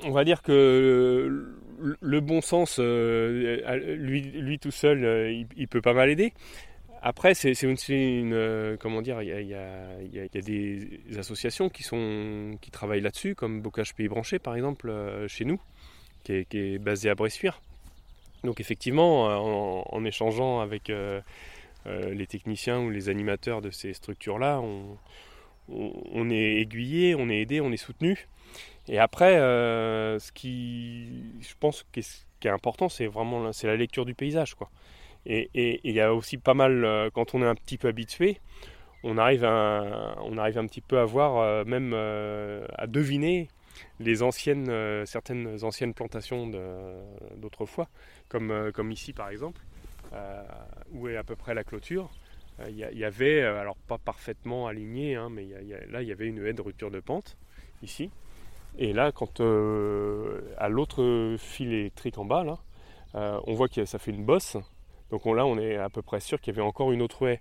on 0.05 0.11
va 0.11 0.25
dire 0.25 0.43
que 0.43 1.55
le, 2.01 2.21
bon 2.21 2.41
sens, 2.41 2.77
euh, 2.79 3.97
lui, 3.97 4.21
lui 4.21 4.59
tout 4.59 4.71
seul, 4.71 5.05
euh, 5.05 5.45
il, 5.57 5.69
peut 5.69 5.81
pas 5.81 5.95
mal 5.95 6.11
aider. 6.11 6.33
Après, 7.03 7.35
c'est 7.35 7.67
aussi 7.67 8.21
une. 8.21 8.77
comment 8.79 9.03
dire 9.03 9.23
Il 9.23 9.49
y 9.49 9.55
a, 9.55 10.41
des 10.41 11.01
associations 11.19 11.69
qui, 11.69 11.83
sont, 11.83 12.57
qui 12.61 12.71
travaillent 12.71 13.01
là-dessus, 13.01 13.35
comme 13.35 13.61
Bocage 13.61 13.95
Pays 13.95 14.09
Branché, 14.09 14.39
par 14.39 14.55
exemple, 14.55 14.93
chez 15.27 15.45
nous, 15.45 15.61
qui 16.23 16.33
est, 16.35 16.45
qui 16.49 16.79
basé 16.79 17.11
à 17.11 17.17
Bressuire. 17.17 17.61
Donc, 18.45 18.61
effectivement, 18.61 19.25
en, 19.25 19.85
en 19.91 20.05
échangeant 20.05 20.61
avec 20.61 20.93
les 21.87 22.27
techniciens 22.29 22.79
ou 22.81 22.91
les 22.91 23.09
animateurs 23.09 23.63
de 23.63 23.71
ces 23.71 23.95
structures-là, 23.95 24.61
on, 24.61 24.97
on, 25.69 26.31
est 26.31 26.57
aiguillé, 26.61 27.15
on 27.15 27.29
est 27.29 27.41
aidé, 27.41 27.61
on 27.61 27.73
est 27.73 27.77
soutenu. 27.77 28.29
Et 28.89 28.99
après, 28.99 29.37
euh, 29.37 30.19
ce 30.19 30.33
qui, 30.33 31.25
je 31.41 31.55
pense, 31.59 31.85
ce 31.95 32.01
qui 32.41 32.49
est 32.49 32.51
important, 32.51 32.89
c'est 32.89 33.07
vraiment 33.07 33.53
c'est 33.53 33.67
la 33.67 33.77
lecture 33.77 34.05
du 34.05 34.15
paysage, 34.15 34.55
quoi. 34.55 34.71
Et 35.25 35.81
il 35.85 35.95
y 35.95 36.01
a 36.01 36.13
aussi 36.13 36.37
pas 36.37 36.55
mal, 36.55 36.85
euh, 36.85 37.09
quand 37.15 37.35
on 37.35 37.43
est 37.43 37.47
un 37.47 37.55
petit 37.55 37.79
peu 37.79 37.87
habitué, 37.89 38.41
on 39.05 39.19
arrive 39.19 39.45
on 39.45 40.37
arrive 40.39 40.59
un 40.59 40.67
petit 40.67 40.81
peu 40.81 40.99
à 40.99 41.05
voir, 41.05 41.39
euh, 41.39 41.65
même 41.65 41.95
à 41.95 42.87
deviner 42.87 43.49
les 44.01 44.23
anciennes, 44.23 45.07
certaines 45.07 45.65
anciennes 45.65 45.95
plantations 45.95 46.51
d'autrefois, 47.37 47.89
comme, 48.29 48.73
comme 48.75 48.91
ici 48.91 49.13
par 49.13 49.29
exemple, 49.29 49.61
où 50.93 51.09
est 51.09 51.17
à 51.17 51.25
peu 51.25 51.37
près 51.37 51.55
la 51.55 51.65
clôture. 51.65 52.11
Il 52.69 52.85
euh, 52.85 52.91
y, 52.93 53.05
avait, 53.05 53.43
euh, 53.43 53.61
alors 53.61 53.77
pas 53.77 53.99
parfaitement 53.99 54.67
aligné, 54.67 55.17
hein, 55.17 55.29
mais 55.31 55.49
là 55.91 56.03
il 56.03 56.09
y 56.09 56.13
avait 56.13 56.27
une 56.27 56.45
haie 56.45 56.53
de 56.53 56.63
rupture 56.63 56.91
de 56.91 57.01
pente, 57.01 57.37
ici. 57.83 58.11
Et 58.79 58.93
là, 58.93 59.13
quand 59.13 59.41
euh, 59.41 60.41
à 60.57 60.69
l'autre 60.69 61.37
fil 61.39 61.73
électrique 61.73 62.19
en 62.19 62.25
bas, 62.25 62.45
là, 62.45 62.59
on 63.47 63.55
voit 63.55 63.69
que 63.69 63.85
ça 63.85 63.99
fait 63.99 64.11
une 64.11 64.25
bosse. 64.25 64.57
Donc 65.11 65.27
là, 65.27 65.45
on 65.45 65.59
est 65.59 65.77
à 65.77 65.91
peu 65.91 66.01
près 66.01 66.21
sûr 66.21 66.41
qu'il 66.41 66.55
y 66.55 66.57
avait 66.59 66.67
encore 66.67 66.91
une 66.93 67.03
autre 67.03 67.27
haie. 67.27 67.39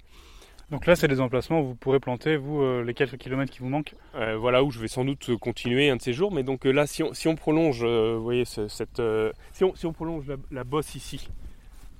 Donc 0.71 0.85
là, 0.85 0.95
c'est 0.97 1.07
des 1.07 1.21
emplacements 1.21 1.61
où 1.61 1.67
vous 1.67 1.75
pourrez 1.75 2.01
planter, 2.01 2.35
vous, 2.35 2.81
les 2.83 2.93
quelques 2.93 3.17
kilomètres 3.17 3.51
qui 3.51 3.59
vous 3.59 3.69
manquent 3.69 3.95
Voilà, 4.13 4.61
où 4.61 4.71
je 4.71 4.79
vais 4.79 4.89
sans 4.89 5.05
doute 5.05 5.37
continuer 5.37 5.89
un 5.89 5.95
de 5.95 6.01
ces 6.01 6.11
jours. 6.11 6.33
Mais 6.33 6.43
donc 6.43 6.65
là, 6.65 6.85
si 6.85 7.01
on, 7.01 7.35
prolonge, 7.37 7.85
vous 7.85 8.23
voyez, 8.23 8.43
cette, 8.43 9.01
si, 9.53 9.85
on, 9.85 9.93
prolonge 9.93 10.25
la 10.51 10.63
bosse 10.65 10.95
ici, 10.95 11.29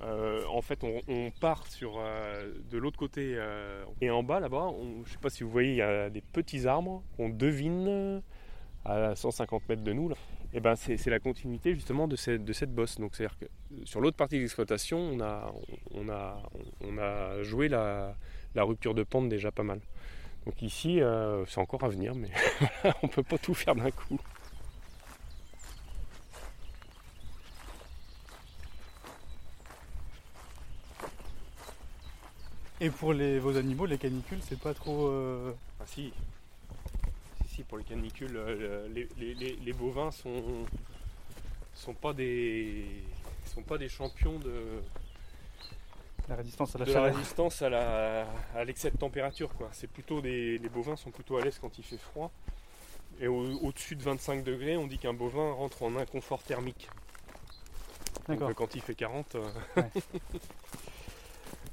euh, 0.04 0.44
en 0.48 0.62
fait, 0.62 0.82
on, 0.82 1.30
part 1.40 1.66
sur 1.66 1.94
euh, 1.98 2.52
de 2.70 2.78
l'autre 2.78 2.98
côté 2.98 3.34
euh, 3.36 3.84
et 4.00 4.10
en 4.10 4.22
bas 4.22 4.40
là-bas, 4.40 4.70
je 4.80 5.00
ne 5.00 5.04
sais 5.04 5.18
pas 5.18 5.30
si 5.30 5.44
vous 5.44 5.50
voyez, 5.50 5.70
il 5.70 5.76
y 5.76 5.82
a 5.82 6.10
des 6.10 6.20
petits 6.20 6.66
arbres 6.66 7.02
qu'on 7.16 7.28
devine 7.28 8.20
à 8.84 9.14
150 9.14 9.68
mètres 9.68 9.84
de 9.84 9.92
nous. 9.92 10.08
Là. 10.08 10.16
Et 10.54 10.60
ben 10.60 10.74
c'est 10.76 11.06
la 11.06 11.20
continuité 11.20 11.74
justement 11.74 12.08
de 12.08 12.16
cette, 12.16 12.74
bosse. 12.74 12.98
Donc 12.98 13.14
c'est-à-dire 13.14 13.38
que 13.38 13.46
sur 13.84 14.00
l'autre 14.00 14.16
partie 14.16 14.36
de 14.36 14.40
l'exploitation, 14.40 15.16
on 15.94 16.08
a, 16.08 17.42
joué 17.42 17.68
la, 17.68 18.16
la, 18.54 18.64
rupture 18.64 18.94
de 18.94 19.04
pente 19.04 19.28
déjà 19.28 19.52
pas 19.52 19.62
mal. 19.62 19.80
Donc 20.46 20.60
ici, 20.62 21.00
c'est 21.46 21.60
encore 21.60 21.84
à 21.84 21.88
venir, 21.88 22.14
mais 22.14 22.30
on 23.02 23.08
peut 23.08 23.22
pas 23.22 23.38
tout 23.38 23.54
faire 23.54 23.76
d'un 23.76 23.90
coup. 23.90 24.18
Et 32.82 32.90
pour 32.90 33.12
les, 33.12 33.38
vos 33.38 33.56
animaux, 33.56 33.86
les 33.86 33.96
canicules, 33.96 34.40
c'est 34.42 34.58
pas 34.58 34.74
trop. 34.74 35.06
Euh, 35.06 35.52
ah 35.80 35.84
si. 35.86 36.12
si. 37.46 37.54
Si, 37.54 37.62
pour 37.62 37.78
les 37.78 37.84
canicules, 37.84 38.36
euh, 38.36 38.88
les, 38.88 39.72
bovins 39.72 40.10
sont, 40.10 40.66
sont 41.74 41.94
pas 41.94 42.12
des. 42.12 42.84
sont 43.46 43.62
pas 43.62 43.78
des 43.78 43.88
champions 43.88 44.36
de. 44.40 44.82
La 46.28 46.34
résistance 46.34 46.74
à 46.74 46.78
la 46.80 46.86
chaleur. 46.86 47.04
La 47.04 47.12
résistance 47.12 47.62
à, 47.62 48.64
l'excès 48.64 48.90
de 48.90 48.96
température, 48.96 49.54
quoi. 49.54 49.68
C'est 49.70 49.88
plutôt 49.88 50.20
des. 50.20 50.58
Les 50.58 50.68
bovins 50.68 50.96
sont 50.96 51.12
plutôt 51.12 51.36
à 51.36 51.44
l'aise 51.44 51.60
quand 51.60 51.78
il 51.78 51.84
fait 51.84 51.98
froid. 51.98 52.32
Et 53.20 53.28
au-dessus 53.28 53.94
de 53.94 54.02
25 54.02 54.42
degrés, 54.42 54.76
on 54.76 54.88
dit 54.88 54.98
qu'un 54.98 55.14
bovin 55.14 55.52
rentre 55.52 55.84
en 55.84 55.94
inconfort 55.94 56.42
thermique. 56.42 56.88
D'accord. 58.26 58.52
quand 58.56 58.74
il 58.74 58.80
fait 58.80 58.96
40. 58.96 59.36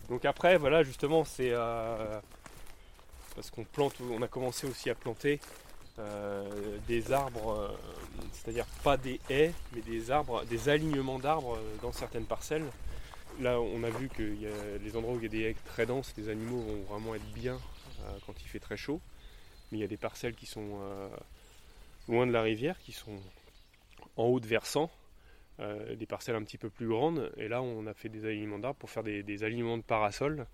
Donc 0.09 0.25
après, 0.25 0.57
voilà, 0.57 0.83
justement, 0.83 1.23
c'est 1.23 1.51
parce 3.35 3.51
qu'on 3.51 3.63
plante, 3.63 3.93
on 4.01 4.21
a 4.21 4.27
commencé 4.27 4.67
aussi 4.67 4.89
à 4.89 4.95
planter 4.95 5.39
des 6.87 7.11
arbres, 7.11 7.77
c'est-à-dire 8.33 8.65
pas 8.83 8.97
des 8.97 9.19
haies, 9.29 9.53
mais 9.73 9.81
des 9.81 10.11
arbres, 10.11 10.43
des 10.45 10.69
alignements 10.69 11.19
d'arbres 11.19 11.59
dans 11.81 11.91
certaines 11.91 12.25
parcelles. 12.25 12.65
Là, 13.39 13.61
on 13.61 13.83
a 13.83 13.89
vu 13.89 14.09
que 14.09 14.23
y 14.23 14.47
a 14.47 14.77
les 14.83 14.97
endroits 14.97 15.13
où 15.13 15.17
il 15.17 15.23
y 15.23 15.25
a 15.27 15.29
des 15.29 15.41
haies 15.41 15.55
très 15.65 15.85
denses, 15.85 16.13
les 16.17 16.29
animaux 16.29 16.59
vont 16.59 16.81
vraiment 16.89 17.15
être 17.15 17.31
bien 17.33 17.59
quand 18.25 18.33
il 18.41 18.47
fait 18.47 18.59
très 18.59 18.77
chaud. 18.77 18.99
Mais 19.71 19.77
il 19.77 19.81
y 19.81 19.83
a 19.83 19.87
des 19.87 19.97
parcelles 19.97 20.35
qui 20.35 20.47
sont 20.47 20.79
loin 22.07 22.25
de 22.25 22.31
la 22.31 22.41
rivière, 22.41 22.79
qui 22.79 22.91
sont 22.91 23.19
en 24.17 24.23
haut 24.23 24.39
de 24.39 24.47
versant, 24.47 24.89
euh, 25.59 25.95
des 25.95 26.05
parcelles 26.05 26.35
un 26.35 26.43
petit 26.43 26.57
peu 26.57 26.69
plus 26.69 26.87
grandes. 26.87 27.31
Et 27.35 27.49
là, 27.49 27.61
on 27.61 27.85
a 27.85 27.93
fait 27.93 28.07
des 28.07 28.25
aliments 28.25 28.59
d'arbres 28.59 28.79
pour 28.79 28.89
faire 28.89 29.03
des, 29.03 29.43
aliments 29.43 29.77
de 29.77 29.83
parasol 29.83 30.45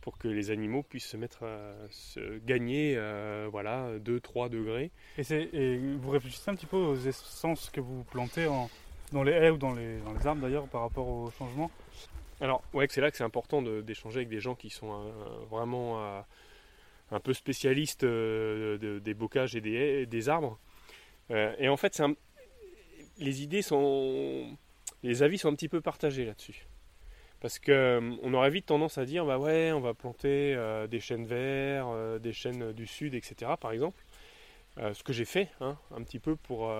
pour 0.00 0.16
que 0.16 0.28
les 0.28 0.50
animaux 0.50 0.82
puissent 0.82 1.06
se 1.08 1.16
mettre 1.16 1.44
à 1.44 1.74
se 1.90 2.38
gagner 2.38 2.94
euh, 2.96 3.46
voilà, 3.50 3.98
2-3 3.98 4.48
degrés. 4.48 4.90
Et, 5.18 5.76
vous 5.98 6.10
réfléchissez 6.10 6.50
un 6.50 6.54
petit 6.54 6.66
peu 6.66 6.76
aux 6.76 6.96
essences 6.96 7.68
que 7.70 7.80
vous 7.80 8.04
plantez 8.04 8.48
dans 9.12 9.22
les 9.22 9.32
haies 9.32 9.50
ou 9.50 9.58
dans 9.58 9.74
les, 9.74 9.98
arbres 10.24 10.40
d'ailleurs 10.40 10.66
par 10.68 10.82
rapport 10.82 11.08
au 11.08 11.30
changement? 11.30 11.70
Alors, 12.40 12.62
ouais, 12.72 12.86
c'est 12.88 13.00
là 13.00 13.10
que 13.10 13.16
c'est 13.16 13.24
important 13.24 13.60
d'échanger 13.60 14.16
avec 14.16 14.28
des 14.28 14.40
gens 14.40 14.54
qui 14.54 14.70
sont 14.70 14.92
euh, 14.92 15.44
vraiment 15.50 16.24
un 17.10 17.20
peu 17.20 17.34
spécialistes 17.34 18.04
des 18.04 19.14
bocages 19.14 19.56
et 19.56 19.60
des, 19.60 20.06
des 20.06 20.28
arbres. 20.30 20.58
et 21.30 21.68
en 21.68 21.76
fait, 21.76 21.94
c'est 21.94 22.02
un, 22.02 22.14
les 23.18 23.42
idées 23.42 23.62
sont. 23.62 24.56
Les 25.02 25.22
avis 25.22 25.38
sont 25.38 25.48
un 25.48 25.54
petit 25.54 25.68
peu 25.68 25.80
partagés 25.80 26.24
là-dessus. 26.24 26.66
Parce 27.40 27.58
qu'on 27.58 27.72
euh, 27.72 28.32
aurait 28.32 28.48
vite 28.48 28.64
tendance 28.66 28.96
à 28.96 29.04
dire 29.04 29.26
bah 29.26 29.38
ouais, 29.38 29.70
on 29.72 29.80
va 29.80 29.92
planter 29.92 30.54
euh, 30.54 30.86
des 30.86 30.98
chênes 30.98 31.26
verts, 31.26 31.88
euh, 31.88 32.18
des 32.18 32.32
chênes 32.32 32.72
du 32.72 32.86
sud, 32.86 33.14
etc. 33.14 33.52
par 33.60 33.72
exemple. 33.72 34.02
ce 34.78 35.02
que 35.02 35.12
j'ai 35.12 35.26
fait, 35.26 35.50
hein, 35.60 35.76
un 35.94 36.02
petit 36.02 36.18
peu 36.18 36.36
pour, 36.36 36.72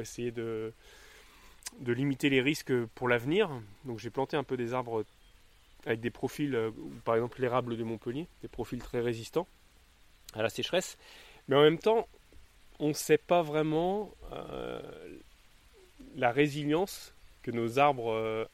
essayer 0.00 0.30
de 0.30 0.72
limiter 1.86 2.30
les 2.30 2.40
risques 2.40 2.72
pour 2.94 3.06
l'avenir. 3.06 3.50
Donc 3.84 3.98
j'ai 3.98 4.08
planté 4.08 4.34
un 4.34 4.44
peu 4.44 4.56
des 4.56 4.72
arbres 4.72 5.04
avec 5.84 6.00
des 6.00 6.10
profils, 6.10 6.58
par 7.04 7.16
exemple 7.16 7.42
l'érable 7.42 7.76
de 7.76 7.84
Montpellier, 7.84 8.28
des 8.40 8.48
profils 8.48 8.80
très 8.80 9.00
résistants 9.00 9.46
à 10.32 10.40
la 10.42 10.48
sécheresse. 10.48 10.96
Mais 11.48 11.56
en 11.56 11.62
même 11.62 11.78
temps, 11.78 12.08
on 12.78 12.88
ne 12.88 12.94
sait 12.94 13.18
pas 13.18 13.42
vraiment 13.42 14.10
la 16.16 16.32
résilience 16.32 17.14
que 17.42 17.50
nos 17.50 17.78
arbres 17.78 18.12
euh, 18.12 18.44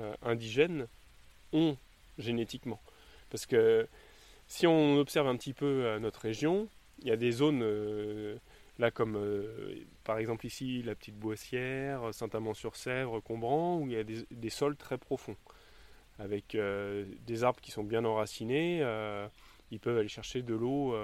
euh, 0.00 0.14
indigènes 0.22 0.86
ont 1.52 1.76
génétiquement. 2.18 2.80
Parce 3.30 3.46
que 3.46 3.86
si 4.48 4.66
on 4.66 4.96
observe 4.96 5.28
un 5.28 5.36
petit 5.36 5.52
peu 5.52 5.66
euh, 5.66 5.98
notre 5.98 6.20
région, 6.20 6.68
il 7.00 7.08
y 7.08 7.10
a 7.10 7.16
des 7.16 7.32
zones, 7.32 7.64
là 8.78 8.92
comme 8.92 9.18
par 10.04 10.18
exemple 10.18 10.46
ici 10.46 10.82
la 10.82 10.94
petite 10.94 11.16
Boissière, 11.16 12.14
Saint-Amand-sur-Sèvre, 12.14 13.18
Combran, 13.20 13.78
où 13.78 13.88
il 13.88 13.92
y 13.92 13.96
a 13.96 14.04
des, 14.04 14.50
sols 14.50 14.76
très 14.76 14.98
profonds, 14.98 15.34
avec 16.20 16.56
des 17.26 17.42
arbres 17.42 17.60
qui 17.60 17.72
sont 17.72 17.82
bien 17.82 18.04
enracinés, 18.04 18.84
ils 19.72 19.80
peuvent 19.80 19.98
aller 19.98 20.06
chercher 20.06 20.42
de 20.42 20.54
l'eau 20.54 20.94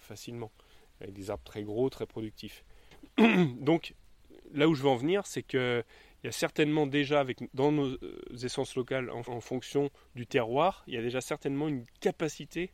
facilement, 0.00 0.50
avec 1.00 1.14
des 1.14 1.30
arbres 1.30 1.44
très 1.44 1.62
gros, 1.62 1.88
très 1.88 2.04
productifs. 2.04 2.62
Donc 3.16 3.94
là 4.54 4.68
où 4.68 4.74
je 4.74 4.82
veux 4.82 4.88
en 4.88 4.96
venir, 4.96 5.26
c'est 5.26 5.42
qu'il 5.42 5.84
y 6.24 6.28
a 6.28 6.32
certainement 6.32 6.86
déjà, 6.86 7.24
dans 7.54 7.72
nos 7.72 7.88
euh, 7.88 8.20
essences 8.42 8.76
locales, 8.76 9.10
en, 9.10 9.40
fonction 9.40 9.90
du 10.14 10.26
terroir, 10.26 10.84
il 10.86 10.94
y 10.94 10.96
a 10.96 11.02
déjà 11.02 11.20
certainement 11.20 11.68
une 11.68 11.84
capacité 12.00 12.70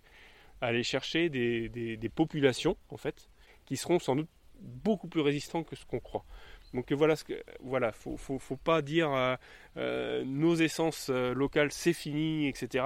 à 0.61 0.67
aller 0.67 0.83
chercher 0.83 1.29
des, 1.29 2.11
populations, 2.15 2.77
en 2.89 2.97
fait, 2.97 3.29
qui 3.67 3.77
seront 3.77 3.99
sans 3.99 4.17
doute 4.17 4.29
beaucoup 4.61 5.07
plus 5.07 5.21
résistantes 5.21 5.69
que 5.69 5.77
ce 5.77 5.85
qu'on 5.85 6.01
croit. 6.01 6.25
Donc 6.73 6.91
voilà, 6.93 7.15
ce 7.15 7.25
que, 7.25 7.35
voilà, 7.61 7.93
faut, 7.93 8.17
pas 8.63 8.83
dire 8.83 9.13
euh, 9.13 9.37
euh, 9.77 10.25
nos 10.25 10.55
essences 10.55 11.11
locales 11.11 11.71
c'est 11.73 11.93
fini, 11.93 12.49
etc. 12.49 12.85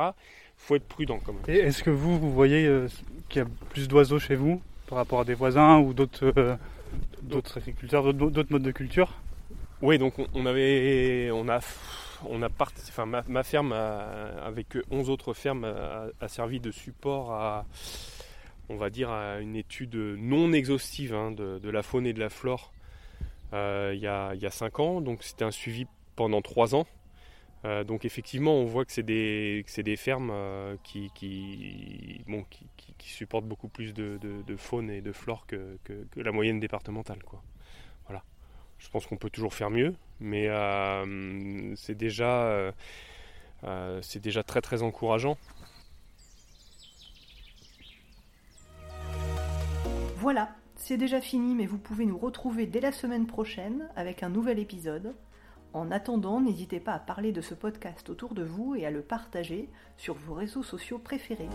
Faut 0.56 0.76
être 0.76 0.86
prudent 0.86 1.20
quand 1.24 1.32
même. 1.32 1.42
est-ce 1.46 1.82
que 1.82 1.90
vous, 1.90 2.18
vous 2.18 2.32
voyez 2.32 2.68
qu'il 3.28 3.42
y 3.42 3.44
a 3.44 3.48
plus 3.70 3.88
d'oiseaux 3.88 4.18
chez 4.18 4.34
vous 4.34 4.60
par 4.88 4.98
rapport 4.98 5.20
à 5.20 5.24
des 5.24 5.34
voisins 5.34 5.78
ou 5.78 5.94
d'autres 5.94 6.58
d'autres 7.22 7.58
agriculteurs, 7.58 8.12
d'autres 8.14 8.50
modes 8.52 8.62
de 8.62 8.70
culture 8.70 9.14
Oui, 9.82 9.98
donc 9.98 10.14
on, 10.34 10.46
avait, 10.46 11.30
on 11.32 11.48
a, 11.48 11.60
on 12.28 12.42
a 12.42 12.48
enfin 12.48 13.06
ma, 13.06 13.42
ferme 13.42 13.72
avec 13.72 14.76
11 14.90 15.10
autres 15.10 15.34
fermes 15.34 15.64
a, 15.64 16.28
servi 16.28 16.60
de 16.60 16.70
support 16.70 17.32
à, 17.32 17.66
on 18.68 18.76
va 18.76 18.90
dire, 18.90 19.10
à 19.10 19.40
une 19.40 19.56
étude 19.56 19.96
non 19.96 20.52
exhaustive 20.52 21.14
hein, 21.14 21.32
de, 21.32 21.70
la 21.70 21.82
faune 21.82 22.06
et 22.06 22.12
de 22.12 22.20
la 22.20 22.30
flore 22.30 22.72
euh, 23.52 23.92
il, 23.94 24.00
y 24.00 24.06
a, 24.06 24.34
il 24.34 24.40
y 24.40 24.46
a 24.46 24.50
5 24.50 24.80
ans. 24.80 25.00
Donc 25.00 25.22
c'était 25.22 25.44
un 25.44 25.50
suivi 25.50 25.86
pendant 26.16 26.40
3 26.40 26.74
ans. 26.74 26.86
Euh, 27.64 27.84
donc 27.84 28.04
effectivement, 28.04 28.54
on 28.54 28.64
voit 28.64 28.84
que 28.84 28.92
c'est 28.92 29.02
des, 29.02 29.64
des 29.76 29.96
fermes 29.96 30.30
euh, 30.32 30.76
qui, 30.82 31.10
supportent 32.98 33.44
beaucoup 33.44 33.68
plus 33.68 33.92
de, 33.92 34.18
faune 34.56 34.90
et 34.90 35.02
de 35.02 35.12
flore 35.12 35.46
que, 35.46 35.76
la 36.16 36.32
moyenne 36.32 36.60
départementale. 36.60 37.22
Quoi. 37.22 37.42
Voilà. 38.06 38.24
Je 38.78 38.88
pense 38.88 39.06
qu'on 39.06 39.16
peut 39.16 39.30
toujours 39.30 39.52
faire 39.52 39.70
mieux, 39.70 39.94
mais 40.20 40.48
euh, 40.48 41.74
c'est 41.76 41.94
déjà, 41.96 42.72
très 44.44 44.82
encourageant. 44.82 45.36
Voilà, 50.16 50.54
c'est 50.76 50.98
déjà 50.98 51.20
fini, 51.20 51.54
mais 51.54 51.66
vous 51.66 51.78
pouvez 51.78 52.04
nous 52.04 52.18
retrouver 52.18 52.66
dès 52.66 52.80
la 52.80 52.92
semaine 52.92 53.26
prochaine 53.26 53.88
avec 53.96 54.22
un 54.22 54.28
nouvel 54.28 54.58
épisode. 54.58 55.14
En 55.72 55.90
attendant, 55.92 56.40
n'hésitez 56.40 56.80
pas 56.80 56.92
à 56.92 56.98
parler 56.98 57.30
de 57.30 57.40
ce 57.40 57.54
podcast 57.54 58.10
autour 58.10 58.34
de 58.34 58.42
vous 58.42 58.74
et 58.74 58.86
à 58.86 58.90
le 58.90 59.02
partager 59.02 59.68
sur 59.96 60.14
vos 60.14 60.34
réseaux 60.34 60.64
sociaux 60.64 60.98
préférés. 60.98 61.48